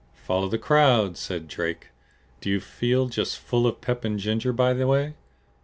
"Follow 0.23 0.47
the 0.49 0.57
crowd!" 0.57 1.15
said 1.15 1.47
Drake. 1.47 1.89
"Do 2.39 2.49
you 2.49 2.59
feel 2.59 3.07
just 3.07 3.37
full 3.37 3.67
of 3.67 3.81
pep 3.81 4.03
and 4.03 4.17
ginger, 4.17 4.51
by 4.51 4.73
the 4.73 4.87
way?" 4.87 5.13